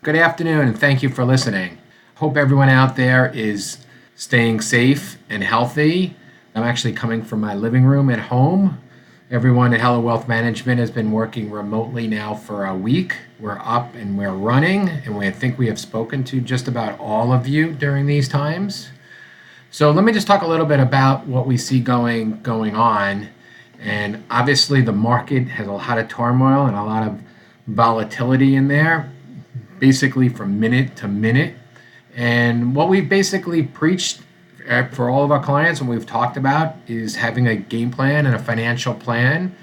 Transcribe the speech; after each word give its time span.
Good 0.00 0.14
afternoon, 0.14 0.68
and 0.68 0.78
thank 0.78 1.02
you 1.02 1.08
for 1.08 1.24
listening. 1.24 1.76
Hope 2.14 2.36
everyone 2.36 2.68
out 2.68 2.94
there 2.94 3.32
is 3.34 3.78
staying 4.14 4.60
safe 4.60 5.18
and 5.28 5.42
healthy. 5.42 6.14
I'm 6.54 6.62
actually 6.62 6.92
coming 6.92 7.20
from 7.20 7.40
my 7.40 7.52
living 7.56 7.84
room 7.84 8.08
at 8.08 8.20
home. 8.20 8.80
Everyone 9.28 9.74
at 9.74 9.80
Heller 9.80 9.98
Wealth 9.98 10.28
Management 10.28 10.78
has 10.78 10.92
been 10.92 11.10
working 11.10 11.50
remotely 11.50 12.06
now 12.06 12.32
for 12.32 12.64
a 12.64 12.76
week. 12.76 13.16
We're 13.40 13.58
up 13.58 13.96
and 13.96 14.16
we're 14.16 14.30
running, 14.30 14.88
and 14.88 15.18
we 15.18 15.26
I 15.26 15.32
think 15.32 15.58
we 15.58 15.66
have 15.66 15.80
spoken 15.80 16.22
to 16.24 16.40
just 16.40 16.68
about 16.68 16.96
all 17.00 17.32
of 17.32 17.48
you 17.48 17.72
during 17.72 18.06
these 18.06 18.28
times. 18.28 18.90
So 19.72 19.90
let 19.90 20.04
me 20.04 20.12
just 20.12 20.28
talk 20.28 20.42
a 20.42 20.46
little 20.46 20.64
bit 20.64 20.78
about 20.78 21.26
what 21.26 21.44
we 21.44 21.56
see 21.56 21.80
going 21.80 22.40
going 22.42 22.76
on. 22.76 23.30
And 23.80 24.22
obviously, 24.30 24.80
the 24.80 24.92
market 24.92 25.48
has 25.48 25.66
a 25.66 25.72
lot 25.72 25.98
of 25.98 26.06
turmoil 26.06 26.66
and 26.66 26.76
a 26.76 26.84
lot 26.84 27.04
of 27.04 27.20
volatility 27.66 28.54
in 28.54 28.68
there, 28.68 29.10
basically 29.78 30.28
from 30.28 30.58
minute 30.58 30.96
to 30.96 31.08
minute. 31.08 31.54
And 32.14 32.74
what 32.74 32.88
we've 32.88 33.08
basically 33.08 33.62
preached 33.62 34.22
uh, 34.68 34.86
for 34.88 35.08
all 35.08 35.24
of 35.24 35.30
our 35.30 35.42
clients 35.42 35.80
and 35.80 35.88
we've 35.88 36.06
talked 36.06 36.36
about 36.36 36.76
is 36.86 37.16
having 37.16 37.46
a 37.46 37.56
game 37.56 37.90
plan 37.90 38.26
and 38.26 38.34
a 38.34 38.38
financial 38.38 38.94
plan. 38.94 39.54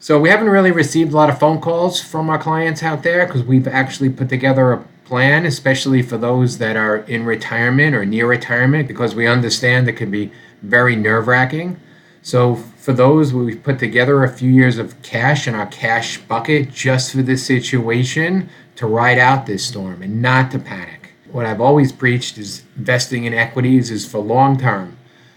So 0.00 0.20
we 0.20 0.28
haven't 0.28 0.50
really 0.50 0.70
received 0.70 1.12
a 1.12 1.16
lot 1.16 1.30
of 1.30 1.38
phone 1.38 1.60
calls 1.60 2.00
from 2.00 2.28
our 2.28 2.38
clients 2.38 2.82
out 2.82 3.02
there 3.02 3.26
because 3.26 3.42
we've 3.42 3.66
actually 3.66 4.10
put 4.10 4.28
together 4.28 4.72
a 4.72 4.84
plan, 5.06 5.46
especially 5.46 6.02
for 6.02 6.18
those 6.18 6.58
that 6.58 6.76
are 6.76 6.98
in 6.98 7.24
retirement 7.24 7.94
or 7.94 8.04
near 8.04 8.26
retirement, 8.26 8.88
because 8.88 9.14
we 9.14 9.26
understand 9.26 9.88
it 9.88 9.92
can 9.94 10.10
be 10.10 10.30
very 10.62 10.96
nerve 10.96 11.26
wracking. 11.26 11.80
So 12.20 12.56
for 12.56 12.92
those, 12.92 13.32
we've 13.32 13.62
put 13.62 13.78
together 13.78 14.24
a 14.24 14.28
few 14.28 14.50
years 14.50 14.78
of 14.78 15.00
cash 15.02 15.46
in 15.46 15.54
our 15.54 15.66
cash 15.66 16.18
bucket 16.18 16.70
just 16.70 17.12
for 17.12 17.22
this 17.22 17.44
situation 17.44 18.48
to 18.76 18.86
ride 18.86 19.18
out 19.18 19.46
this 19.46 19.64
storm 19.64 20.02
and 20.02 20.20
not 20.20 20.50
to 20.50 20.58
panic 20.58 21.04
what 21.34 21.46
I've 21.46 21.60
always 21.60 21.90
preached 21.90 22.38
is 22.38 22.62
investing 22.76 23.24
in 23.24 23.34
equities 23.34 23.90
is 23.90 24.06
for 24.06 24.18
long 24.18 24.56
term. 24.56 24.96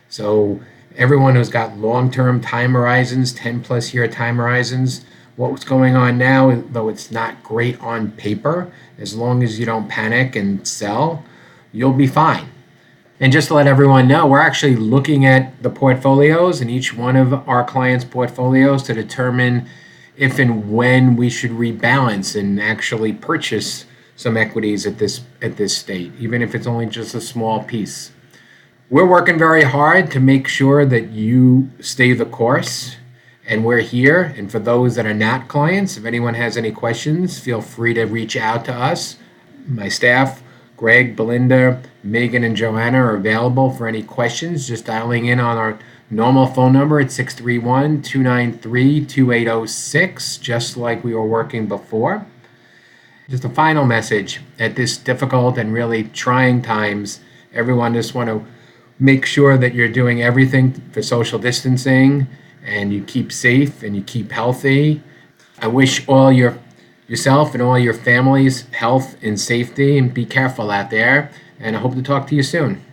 So 0.09 0.61
everyone 0.95 1.33
who's 1.33 1.49
got 1.49 1.75
long 1.75 2.11
term 2.11 2.39
time 2.39 2.73
horizons, 2.73 3.33
10 3.33 3.63
plus 3.63 3.95
year 3.95 4.07
time 4.07 4.38
horizons, 4.38 5.05
what's 5.38 5.63
going 5.63 5.95
on 5.95 6.19
now, 6.19 6.61
though 6.69 6.88
it's 6.88 7.09
not 7.09 7.41
great 7.41 7.81
on 7.81 8.11
paper, 8.11 8.71
as 8.99 9.16
long 9.16 9.41
as 9.41 9.59
you 9.59 9.66
don't 9.66 9.89
panic 9.89 10.35
and 10.35 10.67
sell, 10.67 11.25
you'll 11.73 11.94
be 11.94 12.05
fine. 12.05 12.47
And 13.19 13.33
just 13.33 13.47
to 13.47 13.55
let 13.55 13.66
everyone 13.66 14.07
know, 14.07 14.27
we're 14.27 14.38
actually 14.38 14.75
looking 14.75 15.25
at 15.25 15.63
the 15.63 15.72
portfolios 15.72 16.61
in 16.61 16.69
each 16.69 16.94
one 16.94 17.16
of 17.16 17.33
our 17.49 17.63
clients' 17.63 18.05
portfolios 18.05 18.83
to 18.83 18.94
determine 18.94 19.67
if 20.17 20.39
and 20.39 20.71
when 20.71 21.15
we 21.15 21.29
should 21.29 21.51
rebalance 21.51 22.37
and 22.37 22.59
actually 22.61 23.13
purchase 23.13 23.85
some 24.15 24.35
equities 24.35 24.85
at 24.85 24.97
this 24.97 25.21
at 25.41 25.57
this 25.57 25.77
state, 25.77 26.11
even 26.19 26.41
if 26.41 26.55
it's 26.55 26.67
only 26.67 26.87
just 26.87 27.13
a 27.13 27.21
small 27.21 27.63
piece. 27.63 28.11
We're 28.89 29.05
working 29.05 29.38
very 29.38 29.63
hard 29.63 30.11
to 30.11 30.19
make 30.19 30.47
sure 30.47 30.85
that 30.85 31.09
you 31.09 31.69
stay 31.79 32.13
the 32.13 32.25
course, 32.25 32.95
and 33.45 33.63
we're 33.63 33.81
here. 33.81 34.33
And 34.38 34.51
for 34.51 34.59
those 34.59 34.95
that 34.95 35.05
are 35.05 35.13
not 35.13 35.47
clients, 35.47 35.97
if 35.97 36.05
anyone 36.05 36.33
has 36.33 36.57
any 36.57 36.71
questions, 36.71 37.38
feel 37.38 37.61
free 37.61 37.93
to 37.93 38.05
reach 38.05 38.35
out 38.35 38.65
to 38.65 38.73
us. 38.73 39.17
My 39.67 39.89
staff, 39.89 40.41
Greg, 40.77 41.15
Belinda, 41.15 41.81
Megan, 42.01 42.43
and 42.43 42.55
Joanna, 42.55 43.03
are 43.03 43.15
available 43.15 43.71
for 43.71 43.88
any 43.88 44.03
questions. 44.03 44.67
Just 44.67 44.85
dialing 44.85 45.25
in 45.25 45.39
on 45.39 45.57
our 45.57 45.77
normal 46.09 46.47
phone 46.47 46.73
number 46.73 47.00
at 47.00 47.11
631 47.11 48.02
293 48.02 49.05
2806, 49.05 50.38
just 50.38 50.77
like 50.77 51.03
we 51.03 51.13
were 51.13 51.25
working 51.25 51.67
before. 51.67 52.25
Just 53.30 53.44
a 53.44 53.50
final 53.50 53.86
message 53.86 54.41
at 54.58 54.75
this 54.75 54.97
difficult 54.97 55.58
and 55.58 55.73
really 55.73 56.05
trying 56.05 56.61
times. 56.61 57.19
Everyone 57.53 57.94
just 57.94 58.16
want 58.16 58.30
to 58.30 58.45
make 59.00 59.25
sure 59.25 59.58
that 59.58 59.73
you're 59.73 59.89
doing 59.89 60.22
everything 60.22 60.72
for 60.91 61.02
social 61.02 61.38
distancing 61.38 62.28
and 62.66 62.94
you 62.94 63.03
keep 63.03 63.31
safe 63.31 63.84
and 63.84 63.95
you 63.95 64.01
keep 64.01 64.31
healthy. 64.31 65.01
I 65.59 65.68
wish 65.68 66.07
all 66.07 66.31
your 66.31 66.57
yourself 67.07 67.53
and 67.53 67.62
all 67.62 67.79
your 67.79 67.94
families 67.94 68.68
health 68.72 69.16
and 69.22 69.39
safety 69.39 69.97
and 69.97 70.13
be 70.13 70.25
careful 70.25 70.72
out 70.72 70.89
there 70.89 71.31
and 71.59 71.75
I 71.75 71.79
hope 71.79 71.95
to 71.95 72.01
talk 72.01 72.28
to 72.28 72.35
you 72.35 72.44
soon. 72.44 72.84